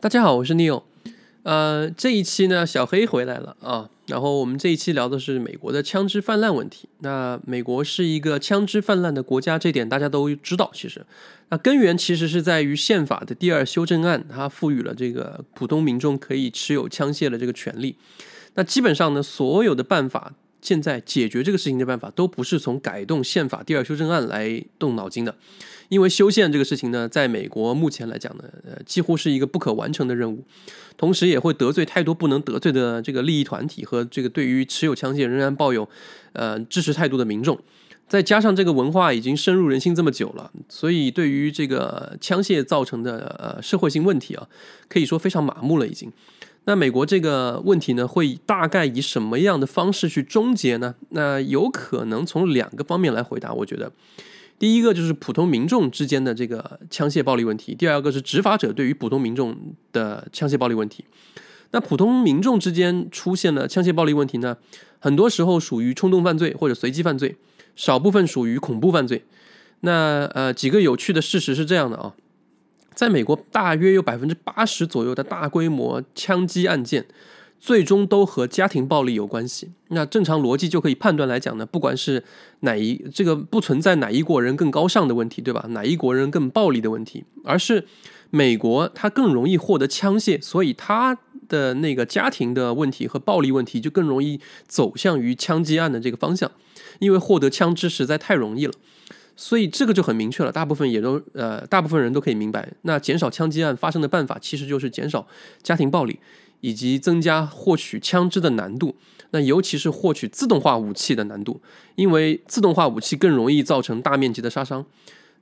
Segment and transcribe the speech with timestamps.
[0.00, 0.84] 大家好，我是 Neil。
[1.42, 3.90] 呃，这一期呢，小黑回来了啊。
[4.06, 6.88] 然后我们这一期聊的是美国的枪支泛滥问题。
[7.00, 10.70] 那美国是一个枪支泛滥的国家，这点大家都知道。
[10.72, 11.04] 其实，
[11.48, 17.96] 那根源其实是在于宪法的第二修正案，它赋予了这个普通民众可以持有枪械的这个权利。
[18.54, 20.32] 那基本上呢，所有的办法。
[20.60, 25.34] 现在解决这个事情的办法都不是从改动宪法第二修正案来动脑筋的，
[25.88, 30.44] 因为修宪这个事情呢，在美国目前来讲呢，呃，几乎是一个不可完成的任务，
[30.96, 35.88] 同时也会得罪太多不能得罪的这个利益团体和这个对于持有枪械仍然抱有
[36.32, 37.58] 呃支持态度的民众，
[38.08, 44.48] 再加上这个文化已经深入人心这么久了，所以对于这个枪械造成的呃社会性问题啊，
[44.88, 46.10] 可以说非常麻木了已经。
[46.64, 50.94] 那美国这个问题呢，会大概以什么样的方式去终结呢？
[51.10, 53.54] 那有可能从两个方面来回答。
[53.54, 53.90] 我觉得，
[54.58, 59.56] 第一个就是普通民众之间的这个枪械暴力问题；第二个是执法者对于普通民众
[59.92, 61.04] 的枪械暴力问题。
[61.70, 64.56] 那普通民众之间出现了枪械暴力问题呢，
[64.98, 67.36] 很多时候属于冲动犯罪或者随机犯罪，
[67.78, 69.24] 少部分属于恐怖犯罪。
[69.82, 72.12] 那呃，几个有趣的事实是这样的啊。
[72.92, 77.06] 在美国，大约有百分之八十左右的大规模枪击案件，
[77.60, 79.70] 最终都和家庭暴力有关系。
[79.90, 82.24] 那正常逻辑就可以判断来讲呢，不管是
[82.60, 85.64] 哪一这个不存在哪一国人更高尚的问题，对吧？
[85.68, 87.86] 哪一国人更暴力的问题，而是
[88.30, 91.16] 美国它更容易获得枪械，所以它
[91.48, 96.50] 的那个家庭的问题和暴力问题就更容易走向于枪击案的这个方向，
[96.98, 98.72] 因为获得枪支实在太容易了。
[99.40, 105.28] 所以这个就很明确了，大部分也都呃，大部分人都可以明白，那减少枪击案发生的办法，其实就是减少
[105.62, 106.18] 家庭暴力，
[106.60, 108.96] 以及增加获取枪支的难度。
[109.30, 111.60] 那尤其是获取自动化武器的难度，
[111.94, 114.84] 因为自动化武器更容易造成大面积的杀伤。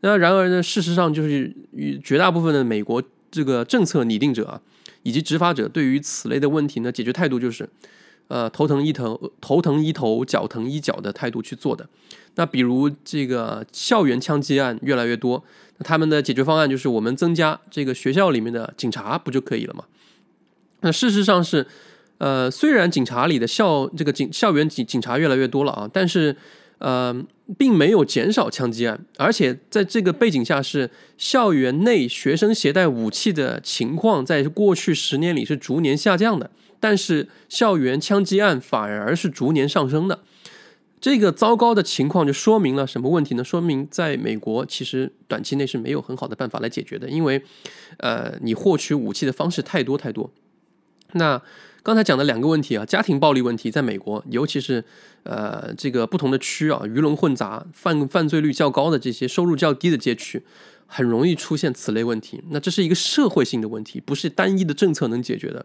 [0.00, 4.60] 那然而呢，事实上就是与绝大部分的美国这个政策拟定者啊，
[5.04, 7.66] 以及执法者对于此类的问题呢，解决态度就是。
[8.28, 11.88] 呃，头疼医头，头疼医头，脚疼医脚的态度去做的。
[12.34, 15.42] 那比如这个校园枪击案越来越多，
[15.80, 19.84] 他们的解决方案就是我们增加这个学校里面的警察不就可以了吗？
[20.80, 21.66] 那事实上是，
[22.18, 26.36] 呃，虽然警察里的校这个警校园警警察越来越多了啊，但是
[26.78, 27.14] 呃，
[27.56, 36.50] 并没有减少枪击案，而且在这个背景下是校园内学生携带武器的情况在过去十年里是逐年下降的。
[36.80, 40.20] 但是校园枪击案反而是逐年上升的，
[41.00, 43.44] 这个糟糕的情况就说明了什么问题呢？
[43.44, 47.42] 说明在美国其实短期内是没有很好的办法来解决的，因为，
[47.98, 50.30] 呃，你获取武器的方式太多太多。
[51.12, 51.40] 那
[51.82, 54.84] 刚才讲的两个问题啊，家庭暴力问题，在美国，尤其是
[55.22, 60.42] 呃这个不同的区啊，鱼龙混杂、犯犯罪率较高的这些收入较低的街区。
[60.86, 65.64] 很容易出现此类问题，那这是一个社会性的问题，不是单一的政策能解决的。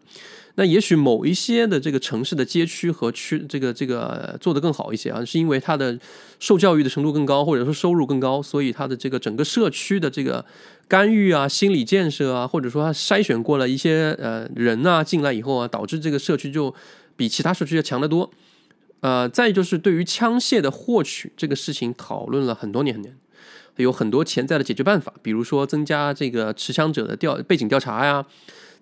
[0.56, 5.98] 那也许某一些的这个城市的街区和区，这个这个做得更好一些啊，是因为它的
[6.40, 10.44] 受教育的程度更高，或者说收入更高，所以它的这个整个社区的这个
[10.90, 16.74] 干预啊、心理建设啊，或者说它筛选过了一些呃人啊进来以后啊，导致这个社区就
[17.16, 18.30] 比其他社区要强得多。
[19.00, 23.16] 呃，再就是对于枪械的获取这个事情，讨论了很多年很年。
[23.82, 28.26] 有很多潜在的解决办法，比如说增加这个持枪者的调背景调查呀，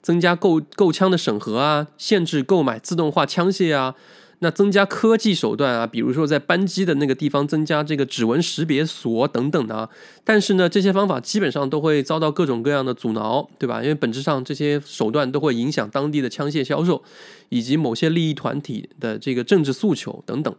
[0.01, 3.95] 增加购购枪的审核啊，限制购买自动化枪械啊，
[4.39, 9.89] 那增加科技手段啊，比如说在扳机的那个地方增加这个指纹识别锁等等的啊。
[10.23, 13.81] 但是呢，这些方法基本上都会遭到各种各样的阻挠，对吧？
[13.81, 17.03] 因为本质上这些手段都会影响当地的枪械销售，
[17.49, 20.55] 以及某些利益团体的这个政治诉求等等。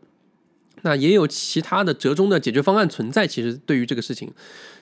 [0.83, 3.27] 那也有其他的折中的解决方案存在。
[3.27, 4.31] 其实对于这个事情，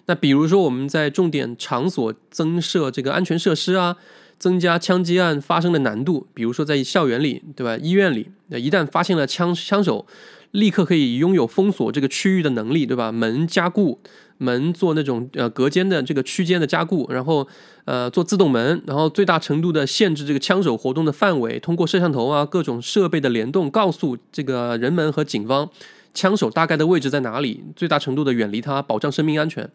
[0.07, 3.97] 那比如说我们在重点场所增设这个安全设施啊，
[4.39, 6.27] 增加枪击案发生的难度。
[6.33, 7.77] 比如说在校园里，对吧？
[7.77, 10.07] 医院里，那一旦发现了枪枪手，
[10.53, 13.11] 立刻可以拥有封锁这个区域的能力，对吧？
[13.13, 14.01] 门加固。
[14.41, 17.45] 门做那种呃隔间的这个区间的加固，然后
[17.87, 25.69] 呃做自动门，然后最大程度的限制这个枪手活动的范围，通过摄像头啊各种设备的联动，告诉这个人们和警方
[26.15, 29.69] 枪手大概的位置在哪里，最大程度的远离他，保障生命安全，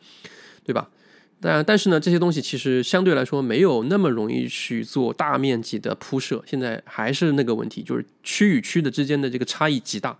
[0.65, 0.87] 对吧？
[1.41, 10.17] 但但是呢，这些东西其实相对来说没有那么容易去做大面积的铺设，现在还是那个问题，就是区与区的之间的这个差异极大。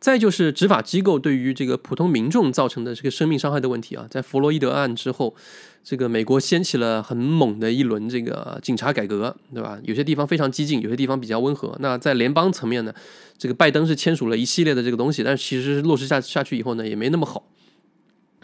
[0.00, 5.34] 再就是执法机构对于这个普通民众造成的这个生命伤害的问题啊，在弗洛伊德案之后，
[5.82, 9.78] 这个美国掀起了很猛的一轮这个警察改革，对吧？
[9.82, 11.76] 有些地方非常激进，有些地方比较温和。
[11.80, 12.94] 那在联邦层面呢，
[13.36, 17.48] 这个拜登是签署了一系列的这个东西，但是其实落实下下去以后呢，也没那么好。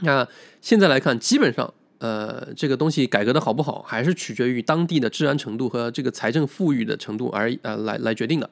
[0.00, 0.26] 那
[0.60, 8.50] 现在来看，基本上呃，这个东西改革的好不好，还是取决于当地的治安程度和这个财政富裕的程度而呃来来决定的。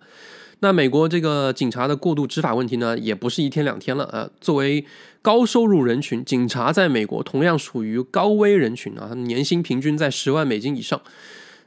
[0.63, 4.31] 那美国这个警察的过度执法问题呢，也不是一天两天了啊。
[4.41, 4.87] 作为
[5.21, 11.03] 高收入人群，警察在美国同样属于高危人群啊，年薪平均在十万美金以上。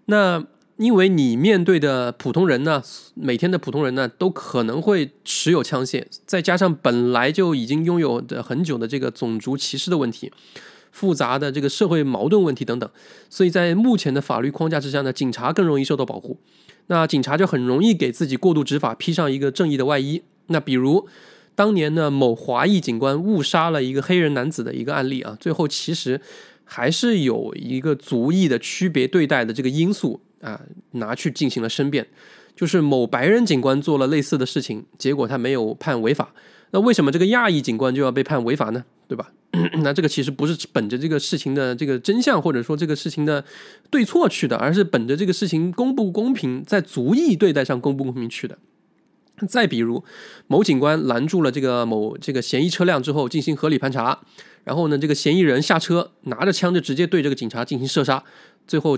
[0.05, 0.45] 那
[0.77, 2.81] 因为你面对的普通人呢，
[3.15, 10.31] 每天的普通人呢，都可能会持有枪械，再加上本来就已经拥有的很久的这个种族歧视的问题。
[10.93, 12.89] 复杂的这个社会矛盾问题等等，
[13.29, 16.37] 所以在目前的法律框架之下呢，警察更容易受到保护。
[16.87, 20.21] 那警察就很容易给自己过度执法披上一个正义的外衣。
[20.47, 21.07] 那比如
[21.55, 26.19] 当年呢，某华裔警官误杀了一个黑人男子的一个案例啊，最后其实
[26.63, 30.61] 还是有一个族裔的区别对待的这个因素啊，
[30.91, 32.05] 拿去进行了申辩，
[32.55, 36.33] 就是某白人警官做了类似的事情，结果他没有判违法。
[36.71, 38.83] 那为什么这个亚裔警官就要被判违法呢？
[39.07, 39.31] 对吧？
[39.83, 43.43] 那这个其实不是本着这个事情的这个真相，或者说这个事情的
[43.89, 48.57] 对错去的，而是本着这个事情公不公平，在足以对待上公不公平去的。
[49.47, 50.03] 再比如，
[50.47, 54.21] 某警官拦住了这个某这个嫌疑车辆之后进行合理盘查，
[54.63, 58.23] 然后呢，这个嫌疑人下车拿着枪就直接对这个警察进行射杀，
[58.65, 58.97] 最后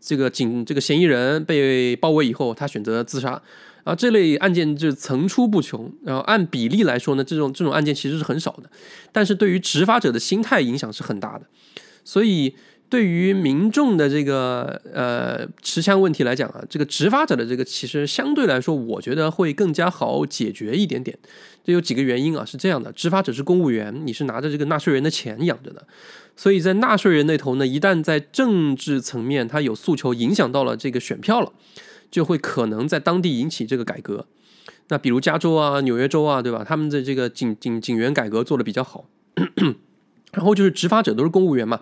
[0.00, 3.42] 这个警这个嫌疑人被包围以后，他选择自杀。
[3.84, 5.92] 啊，这类案件就层出不穷。
[6.04, 8.70] 然后按比例来说呢，这种这种案件其实是很少的，
[9.10, 11.46] 但是对于执法者的心态影响是很大的。
[12.04, 12.54] 所以
[12.88, 21.18] 对于民众的这个呃持枪问题来讲啊，这个执法者的这个其实相对来说，我觉得会更加好解决一点点。
[21.64, 25.86] 这有几个原因啊，是这样的：执法者是公务员，你是拿着这个纳税人的钱养着的，
[26.36, 31.52] 所以在纳税人那头呢，一旦在政治层面他有诉求，影响到了这个选票了。
[32.12, 34.26] 就会可能在当地引起这个改革，
[34.88, 36.62] 那比如加州啊、纽约州啊，对吧？
[36.62, 39.06] 他们的这个警警警员改革做的比较好，
[40.32, 41.80] 然后就是执法者都是公务员嘛，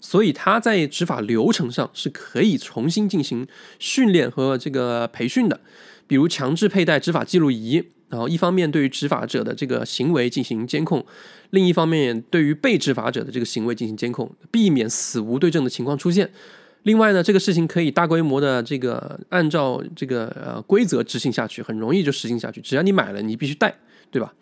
[0.00, 3.46] 所以他在执法流程上是可以重新进行
[3.80, 5.60] 训练和这个培训的，
[6.06, 11.04] 比如强制佩戴执法记录仪，然后一方面对于执法者的这个行为进行监控，
[11.50, 16.30] 另一方面对于被执法者的这个行为进行监控，避免死无对证的情况出现。
[16.84, 22.60] 另外呢，这个事情可以大规模的这个按照这个呃规则执行下去，很容易就实行下去。
[22.60, 23.74] 只要你买了，你必须带，
[24.10, 24.32] 对吧？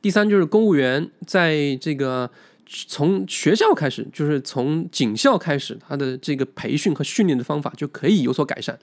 [0.00, 2.30] 第三就是公务员在这个
[2.66, 8.78] 从学校开始，就是从警校开始，他的这个培训和训练的方法就可以有所改善，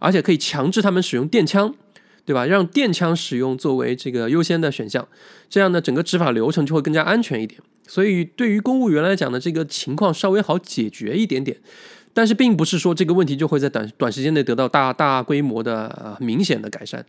[0.00, 1.72] 而且可以强制他们使用电枪，
[2.24, 2.44] 对吧？
[2.46, 5.06] 让电枪使用作为这个优先的选项，
[5.48, 7.60] 这样呢，整个执法流程就会更加安全一点。
[7.86, 11.56] 所以对于公务员来讲呢，这个情况稍微好解决一点点。
[12.16, 17.04] 但是并不是说这个问题就会在短短时间内得到大大规模的明显的改善，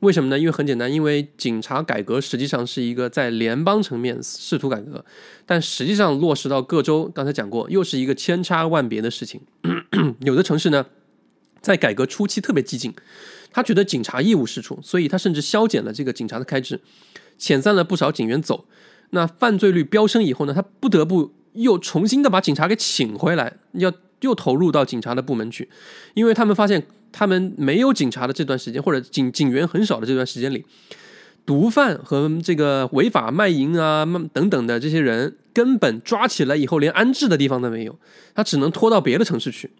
[0.00, 0.38] 为什么呢？
[0.38, 5.04] 因为很简单，因为警察改革实际上是一个在联邦层面试图改革，
[5.44, 9.42] 但实际上落实到各州，刚才讲过，又是一个千差万别的事情。
[10.24, 10.86] 有的城市呢，
[11.60, 12.94] 在改革初期特别激进，
[13.52, 16.80] 他觉得警察一无是处，所以他甚至削减了这个警察的开支，
[17.38, 18.64] 遣散了不少警员走。
[19.10, 23.92] 那犯罪率飙升以后呢，他不得不又重新的把警察给请回来，要。
[24.20, 25.68] 又投入到警察的部门去，
[26.14, 26.82] 因为他们发现，
[27.12, 30.64] 他们没有警察的这段时间，或者警警员很少的这段时间里，
[31.44, 37.98] 毒贩和这个违法卖淫啊、等等的这些人，根本抓起来以后连安置的地方都没有，
[38.34, 39.70] 他只能拖到别的城市去。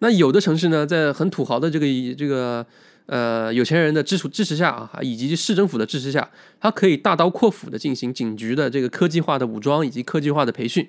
[0.00, 1.86] 那有的城市呢，在很土豪的这个
[2.16, 2.64] 这个
[3.06, 6.28] 呃有钱人的支持支持下啊，以及市政府的支持下，
[6.60, 10.86] 他可以大刀阔斧的进行警局的这个科技化的武装以及科技化的培训，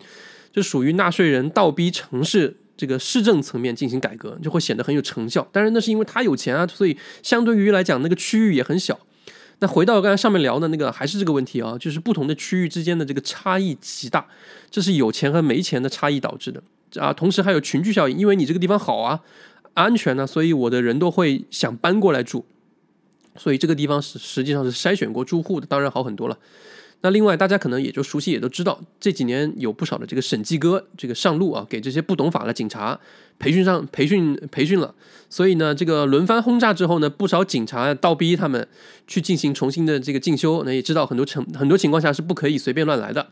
[0.51, 2.57] 就属于纳税人倒逼城市。
[2.79, 5.45] 这个市政层面进行改革，就会显得很有成效。
[5.51, 8.97] 当然，那是因为他有钱啊，所以相对于来讲，那个区域也很小。
[9.59, 14.25] 那回到刚才上面聊的那个，还是这个问题啊，就是不同的区域之间的这个差异极大，
[14.71, 16.63] 这是有钱和没钱的差异导致的
[16.95, 17.11] 啊。
[17.11, 19.19] 同时还有群聚效应，因为你这个地方好啊，
[19.73, 22.45] 安全呢，所以我的人都会想搬过来住。
[23.35, 26.37] 所以这个地方是实际上是筛选过住户的，当然好很多了。
[27.01, 32.99] 那另外，大家可能也就熟悉，也都知道，这几年有不少的这个审计哥这个上路啊，给这些不懂法的警察
[33.39, 34.93] 培训上培训培训了。
[35.29, 38.67] 所以呢，这个轮番轰炸之后呢，不少警察倒逼他们
[39.07, 40.61] 去进行重新的这个进修。
[40.65, 43.25] 那也知道很多程很多情况下是不可以随便乱来的，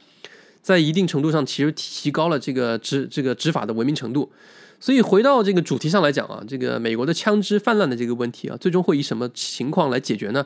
[0.62, 4.31] 在一定程度上其实提高了这个执这个执法的文明程度。
[4.79, 10.45] 所以回到这个主题上来讲啊，这个美国的枪支泛滥的这个问题啊，最终会以什么情况来解决呢？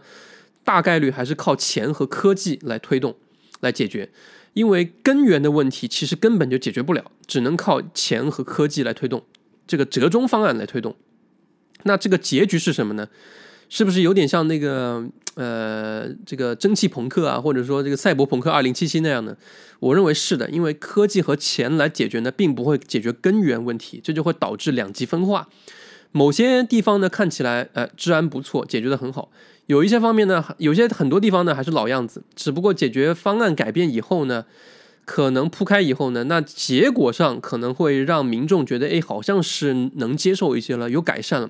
[0.63, 3.15] 大概率还是靠钱和科技来推动、
[3.59, 4.09] 来解决，
[4.53, 9.23] 因为根源的问题其实根本就解决不了，只能靠钱和科技来推动
[9.65, 10.95] 这个折中方案来推动。
[11.83, 13.07] 那这个结局是什么呢？
[13.69, 15.01] 是不是有点像那个
[15.35, 19.37] 呃这个蒸汽朋克啊，或者说这个赛博朋克二零七七那样的？
[19.79, 25.47] 我认为是的，因为科技和钱来解决呢，并不会解决根源问题，这就会导致两极分化。
[26.11, 29.29] 某些地方呢看起来呃治安不错，解决的很好；
[29.67, 34.45] 有一些方面呢，有些很多地方呢还是老样子，只不过解决方案改变以后呢。
[35.03, 41.49] 可能铺开以后呢，那结果上可能会让民众觉得，哎，好像是能接受一些了，有改善了，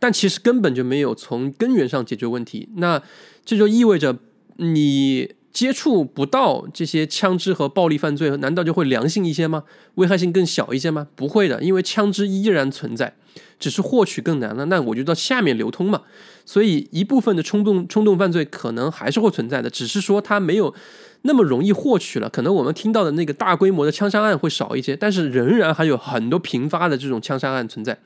[0.00, 2.70] 但其实根本就没有从根源上解决问题。
[2.76, 3.00] 那
[3.44, 4.16] 这就意味着
[4.56, 9.62] 你接触不到这些枪支和暴力犯罪，难道就会良性一些吗？
[9.94, 11.06] 危害性更小一些吗？
[11.16, 13.14] 不会的，因为枪支依然存在，
[13.58, 14.66] 只是获取更难了。
[14.66, 16.02] 那我就到下面流通嘛。
[16.44, 20.74] 所以一部分的冲动冲动犯罪可能还是会存在的，只是说它没有。
[21.22, 27.98] 那么容易获取了，可能我们听到的那个大规模的枪杀案会少一些，但是仍然还有很多频发的这种枪杀案存在。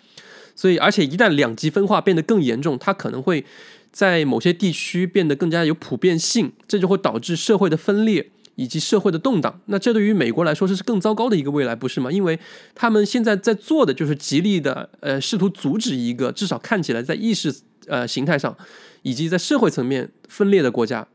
[0.54, 3.44] 所以，而且一旦两极分化变得更严重，它可能会
[3.92, 9.60] 在某些地区变得更加有普遍性，这就会导致社会的分裂以及社会的动荡。
[9.66, 12.10] 那这对于美国来说，这是更糟糕的一个未来，不是吗？
[12.10, 12.38] 因为
[12.74, 17.54] 他们现在在做的就是极力的呃，试图阻止一个至少看起来在意识
[17.86, 18.56] 呃形态上
[19.02, 21.08] 以及在社会层面分裂的国家。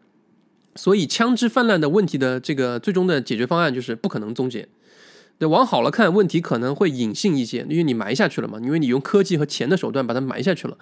[0.75, 4.67] 所以，枪支泛滥的问题的这个最终的解决方案就是不可能终结。
[5.37, 10.77] 对，往好了看，问题可能会隐性一些，因为你埋下去了嘛，因为你用科技和钱的手段把它埋下去了。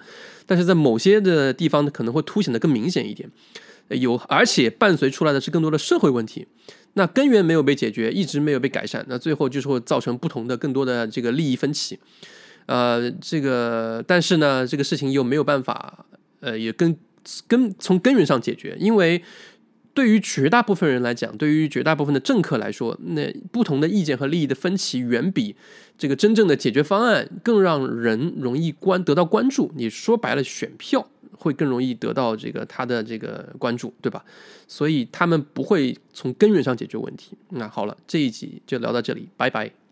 [0.46, 3.28] 但是在某些的地方，可能会凸显的更明显一点。
[3.88, 6.46] 有，而且伴随出来的是更多的社会问题。
[6.92, 11.98] 那根源没有被解决，一直没有被改善，那最后就是会造成不同的更多的这个利益分歧。
[12.66, 16.06] 呃，这个，但是呢，这个事情又没有办法，
[16.38, 16.96] 呃，也根
[17.48, 19.22] 根从根源上解决，因为。
[19.94, 25.54] 对于绝大部分人来讲，对于绝大部分的政客来说，那不同的意见和利益的分歧，远比
[25.96, 29.70] 这个真正的解决方案更让人容易关得到关注。
[29.76, 31.08] 你说白了，选票
[31.38, 34.24] 会更容易得到这个他的这个关注，对吧？
[34.66, 37.38] 所以他们不会从根源上解决问题。
[37.50, 39.83] 那好了，这一集就聊到这里，拜拜。